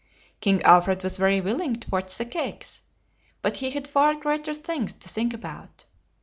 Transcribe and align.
King 0.39 0.63
Alfred 0.63 1.03
was 1.03 1.17
very 1.17 1.39
willing 1.41 1.75
to 1.79 1.89
watch 1.91 2.17
the 2.17 2.25
cakes, 2.25 2.81
but 3.43 3.57
he 3.57 3.69
had 3.69 3.87
far 3.87 4.15
greater 4.15 4.55
things 4.55 4.93
to 4.93 5.07
think 5.07 5.31
about. 5.31 5.85